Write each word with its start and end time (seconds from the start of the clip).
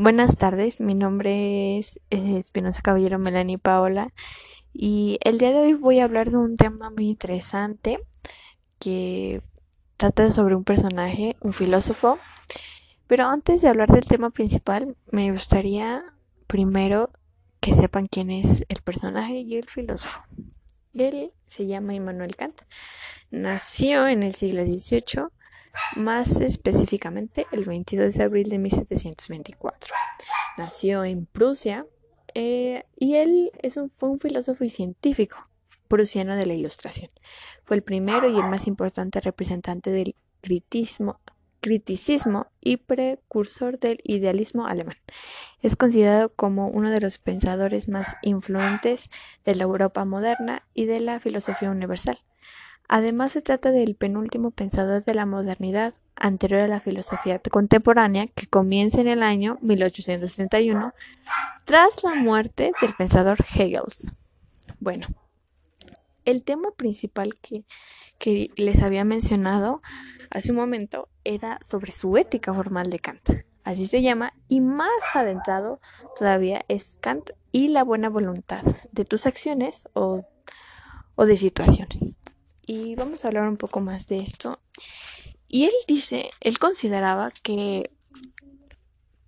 Buenas 0.00 0.36
tardes, 0.36 0.80
mi 0.80 0.94
nombre 0.94 1.76
es 1.76 1.98
eh, 2.10 2.38
Espinosa 2.38 2.82
Caballero 2.82 3.18
Melanie 3.18 3.58
Paola 3.58 4.12
y 4.72 5.18
el 5.24 5.38
día 5.38 5.50
de 5.50 5.58
hoy 5.58 5.74
voy 5.74 5.98
a 5.98 6.04
hablar 6.04 6.30
de 6.30 6.36
un 6.36 6.54
tema 6.54 6.88
muy 6.90 7.08
interesante 7.08 7.98
que 8.78 9.42
trata 9.96 10.30
sobre 10.30 10.54
un 10.54 10.62
personaje, 10.62 11.34
un 11.40 11.52
filósofo. 11.52 12.20
Pero 13.08 13.26
antes 13.26 13.60
de 13.60 13.70
hablar 13.70 13.88
del 13.88 14.06
tema 14.06 14.30
principal, 14.30 14.96
me 15.10 15.32
gustaría 15.32 16.04
primero 16.46 17.10
que 17.58 17.74
sepan 17.74 18.06
quién 18.06 18.30
es 18.30 18.64
el 18.68 18.80
personaje 18.82 19.40
y 19.40 19.56
el 19.56 19.68
filósofo. 19.68 20.22
Él 20.94 21.32
se 21.48 21.66
llama 21.66 21.94
Immanuel 21.94 22.36
Kant. 22.36 22.62
Nació 23.32 24.06
en 24.06 24.22
el 24.22 24.36
siglo 24.36 24.62
XVIII 24.62 25.26
más 25.96 26.40
específicamente 26.40 27.46
el 27.52 27.64
22 27.64 28.14
de 28.14 28.24
abril 28.24 28.48
de 28.48 28.58
1724. 28.58 29.94
Nació 30.56 31.04
en 31.04 31.26
Prusia 31.26 31.86
eh, 32.34 32.84
y 32.96 33.16
él 33.16 33.50
es 33.62 33.76
un, 33.76 33.90
fue 33.90 34.08
un 34.08 34.20
filósofo 34.20 34.64
y 34.64 34.70
científico 34.70 35.40
prusiano 35.88 36.36
de 36.36 36.46
la 36.46 36.54
Ilustración. 36.54 37.08
Fue 37.64 37.76
el 37.76 37.82
primero 37.82 38.28
y 38.28 38.36
el 38.36 38.48
más 38.48 38.66
importante 38.66 39.20
representante 39.20 39.90
del 39.90 40.14
criticismo 40.40 41.20
y 42.60 42.76
precursor 42.76 43.78
del 43.78 44.00
idealismo 44.04 44.66
alemán. 44.66 44.96
Es 45.60 45.76
considerado 45.76 46.32
como 46.34 46.68
uno 46.68 46.90
de 46.90 47.00
los 47.00 47.18
pensadores 47.18 47.88
más 47.88 48.16
influentes 48.22 49.08
de 49.44 49.54
la 49.54 49.64
Europa 49.64 50.04
moderna 50.04 50.62
y 50.74 50.86
de 50.86 51.00
la 51.00 51.18
filosofía 51.18 51.70
universal. 51.70 52.18
Además, 52.88 53.32
se 53.32 53.42
trata 53.42 53.70
del 53.70 53.94
penúltimo 53.94 54.50
pensador 54.50 55.04
de 55.04 55.14
la 55.14 55.26
modernidad 55.26 55.92
anterior 56.16 56.62
a 56.62 56.68
la 56.68 56.80
filosofía 56.80 57.38
contemporánea 57.38 58.28
que 58.28 58.46
comienza 58.46 59.02
en 59.02 59.08
el 59.08 59.22
año 59.22 59.58
1831 59.60 60.92
tras 61.64 62.02
la 62.02 62.14
muerte 62.14 62.72
del 62.80 62.94
pensador 62.94 63.36
Hegel. 63.54 63.82
Bueno, 64.80 65.06
el 66.24 66.42
tema 66.42 66.70
principal 66.70 67.34
que, 67.40 67.64
les 68.56 68.82
había 68.82 69.04
mencionado 69.04 69.80
hace 70.30 70.50
un 70.50 70.56
momento 70.56 71.08
era 71.24 71.60
sobre 71.62 71.92
su 71.92 72.16
ética 72.16 72.54
formal 72.54 72.88
de 72.88 72.98
Kant. 72.98 73.30
Así 73.64 73.86
se 73.86 74.00
llama, 74.00 74.32
y 74.48 74.62
más 74.62 74.88
adentrado 75.14 75.78
todavía 76.16 76.64
es 76.68 76.96
Kant 77.00 77.30
y 77.52 77.68
la 77.68 77.84
buena 77.84 78.08
voluntad 78.08 78.64
de 78.92 79.04
tus 79.04 79.26
acciones 79.26 79.88
o 79.92 80.24
de 81.16 81.36
situaciones 81.36 82.16
y 82.68 82.94
vamos 82.96 83.24
a 83.24 83.28
hablar 83.28 83.48
un 83.48 83.56
poco 83.56 83.80
más 83.80 84.06
de 84.06 84.20
esto. 84.20 84.60
Y 85.48 85.64
él 85.64 85.72
dice, 85.88 86.30
él 86.40 86.58
consideraba 86.58 87.30
que, 87.42 87.90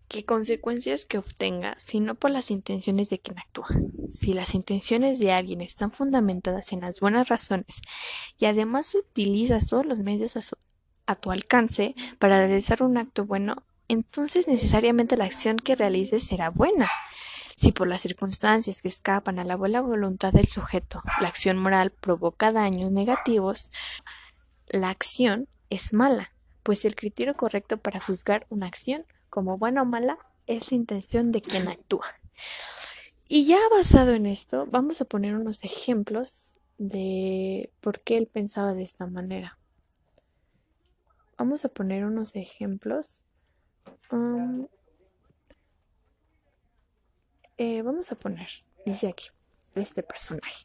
que 0.09 0.27
consecuencias 0.27 1.07
que 1.07 1.17
obtenga, 1.17 1.75
sino 1.79 2.15
por 2.15 2.31
las 2.31 2.51
intenciones 2.51 3.09
de 3.09 3.19
quien 3.19 3.39
actúa. 3.39 3.69
Si 4.11 4.35
las 4.35 4.55
intenciones 4.55 5.19
de 5.21 5.33
alguien 5.33 5.63
están 5.63 5.91
fundamentadas 5.91 6.73
en 6.73 6.83
las 6.83 7.01
buenas 7.01 7.31
razones 7.31 7.81
y 8.39 8.45
además 8.45 8.95
utilizas 8.95 9.69
todos 9.69 9.87
los 9.87 10.01
medios 10.01 10.37
a, 10.37 10.43
a 11.07 11.15
tu 11.15 11.31
alcance 11.31 11.95
para 12.19 12.47
realizar 12.47 12.83
un 12.83 12.99
acto 12.99 13.25
bueno, 13.25 13.57
entonces 13.89 14.49
necesariamente 14.49 15.17
la 15.17 15.25
acción 15.25 15.57
que 15.57 15.77
realices 15.77 16.25
será 16.25 16.51
buena. 16.51 16.91
Si 17.61 17.72
por 17.72 17.89
las 17.89 18.00
circunstancias 18.00 18.80
que 18.80 18.89
escapan 18.89 19.39
a 19.39 19.44
la 19.44 19.55
buena 19.55 19.83
voluntad 19.83 20.33
del 20.33 20.48
sujeto 20.48 21.03
la 21.20 21.28
acción 21.28 21.58
moral 21.58 21.91
provoca 21.91 22.53
daños 22.53 22.91
negativos, 22.91 23.69
la 24.70 24.89
acción 24.89 25.47
es 25.69 25.92
mala, 25.92 26.33
pues 26.62 26.86
el 26.86 26.97
criterio 26.97 27.34
correcto 27.34 27.77
para 27.77 28.00
juzgar 28.00 28.47
una 28.48 28.66
acción 28.66 29.03
como 29.28 29.58
buena 29.58 29.83
o 29.83 29.84
mala 29.84 30.16
es 30.47 30.70
la 30.70 30.77
intención 30.78 31.33
de 31.33 31.42
quien 31.42 31.69
actúa. 31.69 32.06
Y 33.28 33.44
ya 33.44 33.58
basado 33.70 34.14
en 34.14 34.25
esto, 34.25 34.64
vamos 34.64 35.03
a 35.03 35.05
poner 35.05 35.34
unos 35.34 35.62
ejemplos 35.62 36.55
de 36.78 37.70
por 37.82 38.00
qué 38.00 38.16
él 38.16 38.26
pensaba 38.26 38.72
de 38.72 38.84
esta 38.84 39.06
manera. 39.06 39.59
Vamos 41.37 41.66
a 41.66 41.69
poner 41.69 42.06
unos 42.06 42.34
ejemplos. 42.37 43.22
Um, 44.10 44.66
eh, 47.62 47.82
vamos 47.82 48.10
a 48.10 48.15
poner, 48.15 48.48
dice 48.87 49.09
aquí, 49.09 49.26
este 49.75 50.03
personaje. 50.03 50.65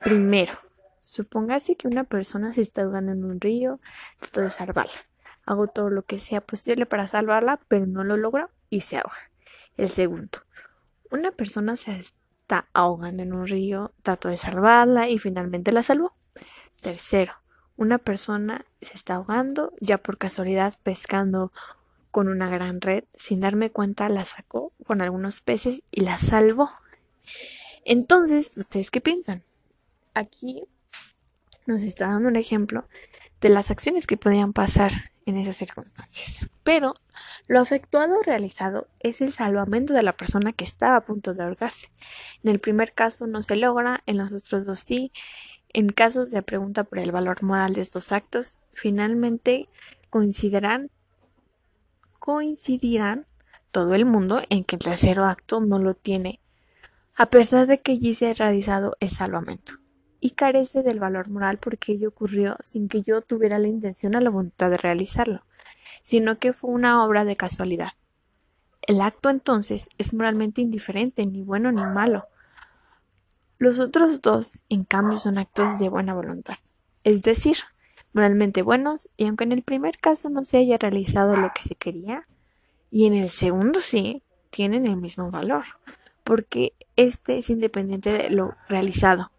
Primero, 0.00 0.52
supóngase 0.98 1.76
que 1.76 1.86
una 1.86 2.02
persona 2.02 2.52
se 2.52 2.60
está 2.60 2.82
ahogando 2.82 3.12
en 3.12 3.24
un 3.24 3.40
río, 3.40 3.78
trato 4.18 4.40
de 4.40 4.50
salvarla. 4.50 4.98
Hago 5.46 5.68
todo 5.68 5.90
lo 5.90 6.02
que 6.02 6.18
sea 6.18 6.40
posible 6.40 6.86
para 6.86 7.06
salvarla, 7.06 7.60
pero 7.68 7.86
no 7.86 8.02
lo 8.02 8.16
logro 8.16 8.50
y 8.68 8.80
se 8.80 8.96
ahoga. 8.96 9.30
El 9.76 9.90
segundo, 9.90 10.40
una 11.12 11.30
persona 11.30 11.76
se 11.76 11.96
está 12.00 12.66
ahogando 12.72 13.22
en 13.22 13.32
un 13.32 13.46
río, 13.46 13.92
trato 14.02 14.28
de 14.28 14.38
salvarla 14.38 15.08
y 15.08 15.18
finalmente 15.18 15.70
la 15.70 15.84
salvó. 15.84 16.12
Tercero, 16.80 17.34
una 17.76 17.98
persona 17.98 18.64
se 18.80 18.94
está 18.94 19.14
ahogando, 19.14 19.72
ya 19.80 19.98
por 19.98 20.18
casualidad 20.18 20.74
pescando 20.82 21.52
con 22.10 22.28
una 22.28 22.48
gran 22.48 22.80
red, 22.80 23.04
sin 23.14 23.40
darme 23.40 23.70
cuenta 23.70 24.08
la 24.08 24.24
sacó 24.24 24.72
con 24.86 25.00
algunos 25.00 25.40
peces 25.40 25.82
y 25.90 26.00
la 26.00 26.18
salvó. 26.18 26.70
Entonces, 27.84 28.56
¿ustedes 28.56 28.90
qué 28.90 29.00
piensan? 29.00 29.42
Aquí 30.14 30.64
nos 31.66 31.82
está 31.82 32.08
dando 32.08 32.28
un 32.28 32.36
ejemplo 32.36 32.86
de 33.40 33.50
las 33.50 33.70
acciones 33.70 34.06
que 34.06 34.16
podían 34.16 34.52
pasar 34.52 34.92
en 35.26 35.36
esas 35.36 35.56
circunstancias. 35.56 36.48
Pero 36.64 36.94
lo 37.46 37.60
afectuado 37.60 38.20
realizado 38.22 38.88
es 39.00 39.20
el 39.20 39.32
salvamento 39.32 39.92
de 39.92 40.02
la 40.02 40.16
persona 40.16 40.52
que 40.52 40.64
estaba 40.64 40.96
a 40.96 41.04
punto 41.04 41.34
de 41.34 41.42
ahogarse. 41.42 41.88
En 42.42 42.50
el 42.50 42.60
primer 42.60 42.92
caso 42.92 43.26
no 43.26 43.42
se 43.42 43.56
logra, 43.56 44.00
en 44.06 44.16
los 44.16 44.32
otros 44.32 44.64
dos 44.64 44.80
sí. 44.80 45.12
En 45.74 45.90
casos 45.90 46.30
de 46.30 46.42
pregunta 46.42 46.84
por 46.84 46.98
el 46.98 47.12
valor 47.12 47.42
moral 47.42 47.74
de 47.74 47.82
estos 47.82 48.10
actos, 48.12 48.58
finalmente 48.72 49.66
coincidirán 50.08 50.90
coincidirán 52.18 53.26
todo 53.70 53.94
el 53.94 54.04
mundo 54.04 54.40
en 54.50 54.64
que 54.64 54.76
el 54.76 54.80
tercero 54.80 55.24
acto 55.26 55.60
no 55.60 55.78
lo 55.78 55.94
tiene, 55.94 56.40
a 57.16 57.26
pesar 57.26 57.66
de 57.66 57.80
que 57.80 57.92
allí 57.92 58.14
se 58.14 58.30
ha 58.30 58.34
realizado 58.34 58.96
el 59.00 59.10
salvamento, 59.10 59.74
y 60.20 60.30
carece 60.30 60.82
del 60.82 61.00
valor 61.00 61.28
moral 61.30 61.58
porque 61.58 61.92
ello 61.92 62.08
ocurrió 62.08 62.56
sin 62.60 62.88
que 62.88 63.02
yo 63.02 63.20
tuviera 63.22 63.58
la 63.58 63.68
intención 63.68 64.14
o 64.14 64.20
la 64.20 64.30
voluntad 64.30 64.70
de 64.70 64.76
realizarlo, 64.76 65.44
sino 66.02 66.38
que 66.38 66.52
fue 66.52 66.70
una 66.70 67.04
obra 67.04 67.24
de 67.24 67.36
casualidad. 67.36 67.92
El 68.82 69.00
acto 69.00 69.30
entonces 69.30 69.88
es 69.98 70.14
moralmente 70.14 70.60
indiferente, 70.60 71.24
ni 71.24 71.42
bueno 71.42 71.72
ni 71.72 71.82
malo. 71.82 72.26
Los 73.58 73.80
otros 73.80 74.22
dos, 74.22 74.58
en 74.68 74.84
cambio, 74.84 75.18
son 75.18 75.36
actos 75.36 75.78
de 75.78 75.88
buena 75.88 76.14
voluntad, 76.14 76.58
es 77.04 77.22
decir, 77.22 77.58
moralmente 78.12 78.62
buenos 78.62 79.08
y 79.16 79.26
aunque 79.26 79.44
en 79.44 79.52
el 79.52 79.62
primer 79.62 79.96
caso 79.96 80.30
no 80.30 80.44
se 80.44 80.58
haya 80.58 80.78
realizado 80.78 81.36
lo 81.36 81.50
que 81.54 81.62
se 81.62 81.74
quería 81.74 82.26
y 82.90 83.06
en 83.06 83.14
el 83.14 83.28
segundo 83.28 83.80
sí, 83.80 84.22
tienen 84.50 84.86
el 84.86 84.96
mismo 84.96 85.30
valor 85.30 85.64
porque 86.24 86.74
este 86.96 87.38
es 87.38 87.48
independiente 87.48 88.12
de 88.12 88.28
lo 88.28 88.54
realizado. 88.68 89.32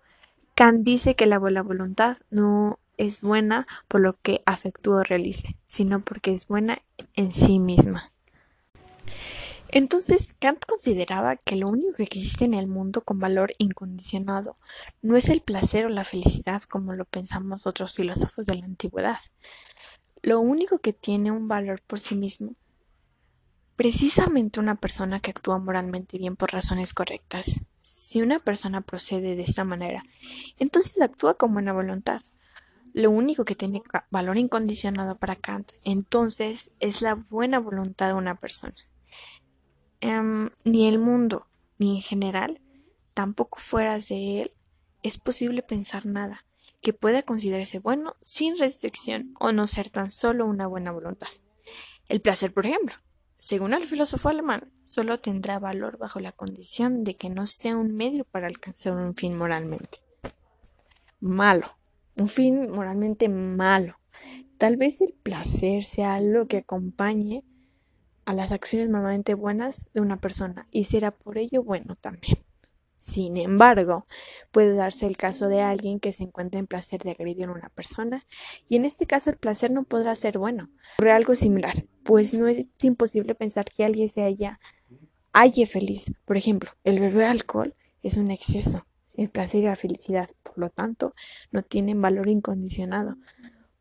Kant 0.55 0.83
dice 0.83 1.15
que 1.15 1.27
la 1.27 1.37
buena 1.37 1.61
voluntad 1.61 2.17
no 2.31 2.79
es 2.97 3.21
buena 3.21 3.65
por 3.87 4.01
lo 4.01 4.13
que 4.13 4.41
afectúo 4.45 5.01
realice, 5.03 5.55
sino 5.65 6.01
porque 6.01 6.31
es 6.31 6.47
buena 6.47 6.77
en 7.15 7.31
sí 7.31 7.59
misma. 7.59 8.03
Entonces 9.71 10.33
Kant 10.39 10.65
consideraba 10.65 11.35
que 11.35 11.55
lo 11.55 11.69
único 11.69 11.93
que 11.93 12.03
existe 12.03 12.45
en 12.45 12.55
el 12.55 12.65
mundo 12.67 13.01
con 13.01 13.19
valor 13.19 13.51
incondicionado 13.59 14.57
no 15.03 15.15
es 15.15 15.29
el 15.29 15.41
placer 15.41 15.85
o 15.85 15.89
la 15.89 16.03
felicidad 16.03 16.63
como 16.63 16.93
lo 16.93 17.05
pensamos 17.05 17.67
otros 17.67 17.93
filósofos 17.93 18.47
de 18.47 18.55
la 18.55 18.65
antigüedad. 18.65 19.19
Lo 20.23 20.39
único 20.39 20.79
que 20.79 20.91
tiene 20.91 21.31
un 21.31 21.47
valor 21.47 21.81
por 21.85 21.99
sí 21.99 22.15
mismo, 22.15 22.55
precisamente 23.75 24.59
una 24.59 24.75
persona 24.75 25.19
que 25.19 25.31
actúa 25.31 25.59
moralmente 25.59 26.17
bien 26.17 26.35
por 26.35 26.51
razones 26.51 26.93
correctas. 26.95 27.59
Si 27.83 28.21
una 28.23 28.39
persona 28.39 28.81
procede 28.81 29.35
de 29.35 29.43
esta 29.43 29.63
manera, 29.63 30.03
entonces 30.57 30.99
actúa 30.99 31.35
con 31.35 31.53
buena 31.53 31.73
voluntad. 31.73 32.21
Lo 32.93 33.11
único 33.11 33.45
que 33.45 33.55
tiene 33.55 33.83
valor 34.09 34.37
incondicionado 34.37 35.17
para 35.17 35.35
Kant, 35.35 35.71
entonces, 35.83 36.71
es 36.79 37.03
la 37.03 37.13
buena 37.13 37.59
voluntad 37.59 38.07
de 38.07 38.15
una 38.15 38.35
persona. 38.35 38.73
Em, 40.01 40.49
ni 40.63 40.87
el 40.87 40.99
mundo, 40.99 41.47
ni 41.77 41.97
en 41.97 42.01
general, 42.01 42.61
tampoco 43.13 43.59
fuera 43.59 43.99
de 43.99 44.41
él, 44.41 44.51
es 45.03 45.17
posible 45.17 45.61
pensar 45.61 46.05
nada 46.05 46.45
que 46.81 46.93
pueda 46.93 47.23
considerarse 47.23 47.79
bueno 47.79 48.15
sin 48.21 48.57
restricción 48.57 49.33
o 49.39 49.51
no 49.51 49.67
ser 49.67 49.89
tan 49.89 50.11
solo 50.11 50.45
una 50.45 50.67
buena 50.67 50.91
voluntad. 50.91 51.27
El 52.07 52.21
placer, 52.21 52.53
por 52.53 52.65
ejemplo, 52.65 52.95
según 53.37 53.73
el 53.73 53.85
filósofo 53.85 54.29
alemán, 54.29 54.71
solo 54.83 55.19
tendrá 55.19 55.59
valor 55.59 55.97
bajo 55.97 56.19
la 56.19 56.31
condición 56.31 57.03
de 57.03 57.15
que 57.15 57.29
no 57.29 57.45
sea 57.45 57.77
un 57.77 57.95
medio 57.95 58.25
para 58.25 58.47
alcanzar 58.47 58.93
un 58.93 59.15
fin 59.15 59.37
moralmente 59.37 59.99
malo, 61.19 61.77
un 62.17 62.27
fin 62.27 62.69
moralmente 62.69 63.29
malo. 63.29 63.97
Tal 64.57 64.77
vez 64.77 65.01
el 65.01 65.13
placer 65.13 65.83
sea 65.83 66.15
algo 66.15 66.47
que 66.47 66.57
acompañe 66.57 67.43
a 68.29 68.33
las 68.33 68.51
acciones 68.51 68.89
normalmente 68.89 69.33
buenas 69.33 69.87
de 69.95 70.01
una 70.01 70.17
persona 70.17 70.67
y 70.69 70.83
será 70.83 71.09
por 71.09 71.39
ello 71.39 71.63
bueno 71.63 71.95
también. 71.99 72.37
Sin 72.95 73.37
embargo, 73.37 74.05
puede 74.51 74.75
darse 74.75 75.07
el 75.07 75.17
caso 75.17 75.47
de 75.47 75.63
alguien 75.63 75.99
que 75.99 76.11
se 76.11 76.21
encuentra 76.21 76.59
en 76.59 76.67
placer 76.67 77.01
de 77.01 77.09
agredir 77.09 77.47
a 77.47 77.51
una 77.51 77.69
persona 77.69 78.27
y 78.67 78.75
en 78.75 78.85
este 78.85 79.07
caso 79.07 79.31
el 79.31 79.37
placer 79.37 79.71
no 79.71 79.83
podrá 79.83 80.13
ser 80.13 80.37
bueno. 80.37 80.69
Ocurre 80.97 81.11
algo 81.11 81.33
similar, 81.33 81.87
pues 82.03 82.35
no 82.35 82.47
es 82.47 82.67
imposible 82.83 83.33
pensar 83.33 83.65
que 83.65 83.83
alguien 83.83 84.09
se 84.09 84.21
haya 84.21 84.59
feliz. 85.65 86.13
Por 86.25 86.37
ejemplo, 86.37 86.69
el 86.83 86.99
beber 86.99 87.25
alcohol 87.25 87.73
es 88.03 88.17
un 88.17 88.29
exceso. 88.29 88.85
El 89.15 89.31
placer 89.31 89.63
y 89.63 89.65
la 89.65 89.75
felicidad, 89.75 90.29
por 90.43 90.59
lo 90.59 90.69
tanto, 90.69 91.15
no 91.51 91.63
tienen 91.63 91.99
valor 91.99 92.29
incondicionado, 92.29 93.15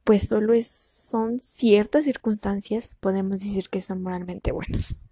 pues 0.09 0.27
solo 0.27 0.55
son 0.63 1.39
ciertas 1.39 2.07
circunstancias, 2.07 2.97
podemos 2.99 3.43
decir 3.43 3.69
que 3.69 3.83
son 3.83 4.03
moralmente 4.03 4.53
buenos. 4.53 5.03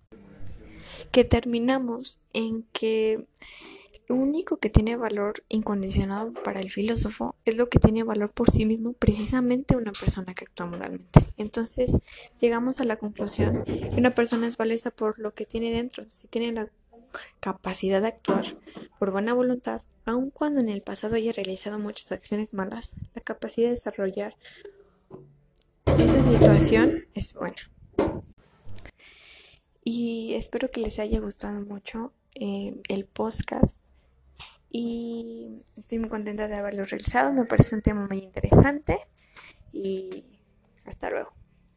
Que 1.13 1.23
terminamos 1.23 2.19
en 2.33 2.63
que 2.73 3.27
lo 4.09 4.17
único 4.17 4.57
que 4.57 4.71
tiene 4.71 4.97
valor 4.97 5.45
incondicionado 5.51 6.33
para 6.33 6.61
el 6.61 6.71
filósofo 6.71 7.35
es 7.45 7.59
lo 7.59 7.69
que 7.69 7.79
tiene 7.79 8.05
valor 8.05 8.31
por 8.31 8.51
sí 8.51 8.65
mismo 8.65 8.95
precisamente 8.95 9.77
una 9.77 9.93
persona 9.93 10.33
que 10.33 10.47
actúa 10.47 10.65
moralmente. 10.65 11.21
Entonces 11.37 11.93
llegamos 12.41 12.81
a 12.81 12.85
la 12.85 12.97
conclusión 12.97 13.65
que 13.65 13.97
una 13.99 14.15
persona 14.15 14.47
es 14.47 14.57
valiosa 14.57 14.93
por 14.93 15.19
lo 15.19 15.35
que 15.35 15.45
tiene 15.45 15.73
dentro, 15.73 16.07
si 16.09 16.27
tiene 16.29 16.53
la 16.53 16.71
capacidad 17.41 18.01
de 18.01 18.09
actuar 18.09 18.47
por 18.99 19.11
buena 19.11 19.35
voluntad, 19.35 19.83
aun 20.07 20.31
cuando 20.31 20.63
en 20.63 20.71
el 20.71 20.81
pasado 20.81 21.17
haya 21.17 21.33
realizado 21.33 21.79
muchas 21.79 22.13
acciones 22.13 22.55
malas, 22.55 22.97
la 23.15 23.21
capacidad 23.21 23.67
de 23.67 23.75
desarrollar 23.75 24.35
esa 24.35 24.76
situación 26.27 27.07
es 27.15 27.35
buena. 27.35 27.71
Y 29.85 30.35
espero 30.35 30.73
que 30.73 30.81
les 30.81 30.99
haya 30.99 31.21
gustado 31.21 31.61
mucho 31.61 32.13
eh, 32.35 32.83
el 32.89 33.05
podcast 33.05 33.81
y 34.69 35.59
estoy 35.77 36.01
muy 36.01 36.09
contenta 36.09 36.49
de 36.49 36.57
haberlo 36.57 36.83
realizado. 36.85 37.33
Me 37.33 37.45
parece 37.45 37.77
un 37.77 37.83
tema 37.83 38.09
muy 38.09 38.19
interesante 38.19 39.07
y 39.73 40.41
hasta 40.85 41.11
luego. 41.11 41.36